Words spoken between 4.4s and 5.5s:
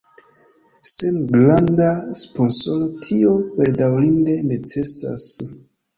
necesas.